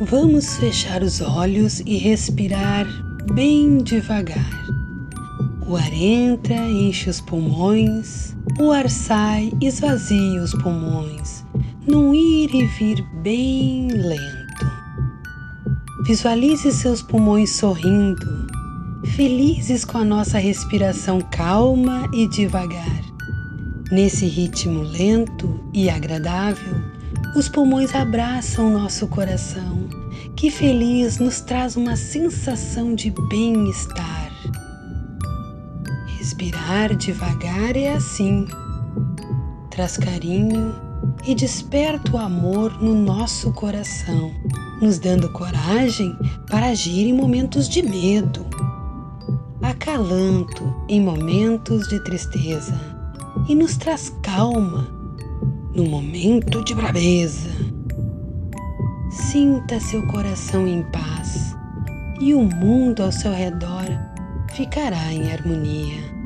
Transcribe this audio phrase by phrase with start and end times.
[0.00, 2.86] Vamos fechar os olhos e respirar
[3.34, 4.48] bem devagar.
[5.66, 11.44] O ar entra, enche os pulmões, o ar sai, esvazia os pulmões,
[11.84, 14.70] num ir e vir bem lento.
[16.06, 18.46] Visualize seus pulmões sorrindo,
[19.16, 23.02] felizes com a nossa respiração calma e devagar.
[23.90, 26.97] Nesse ritmo lento e agradável,
[27.38, 29.88] os pulmões abraçam nosso coração,
[30.34, 34.32] que feliz nos traz uma sensação de bem-estar.
[36.18, 38.44] Respirar devagar é assim.
[39.70, 40.74] Traz carinho
[41.24, 44.32] e desperta o amor no nosso coração,
[44.82, 46.18] nos dando coragem
[46.50, 48.44] para agir em momentos de medo,
[49.62, 52.74] acalanto em momentos de tristeza
[53.48, 54.97] e nos traz calma
[55.78, 57.50] no momento de braveza.
[59.12, 61.54] Sinta seu coração em paz
[62.20, 63.86] e o mundo ao seu redor
[64.52, 66.17] ficará em harmonia.